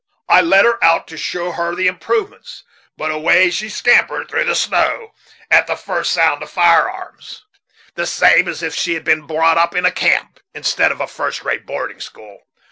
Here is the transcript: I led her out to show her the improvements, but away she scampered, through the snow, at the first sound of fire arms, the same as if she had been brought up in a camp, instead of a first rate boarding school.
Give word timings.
I 0.27 0.41
led 0.41 0.65
her 0.65 0.83
out 0.83 1.07
to 1.09 1.15
show 1.15 1.51
her 1.51 1.75
the 1.75 1.85
improvements, 1.85 2.63
but 2.97 3.11
away 3.11 3.51
she 3.51 3.69
scampered, 3.69 4.29
through 4.29 4.45
the 4.45 4.55
snow, 4.55 5.11
at 5.51 5.67
the 5.67 5.75
first 5.75 6.11
sound 6.11 6.41
of 6.41 6.49
fire 6.49 6.89
arms, 6.89 7.45
the 7.93 8.07
same 8.07 8.47
as 8.47 8.63
if 8.63 8.73
she 8.73 8.95
had 8.95 9.03
been 9.03 9.27
brought 9.27 9.59
up 9.59 9.75
in 9.75 9.85
a 9.85 9.91
camp, 9.91 10.39
instead 10.55 10.91
of 10.91 11.01
a 11.01 11.07
first 11.07 11.43
rate 11.43 11.67
boarding 11.67 11.99
school. 11.99 12.41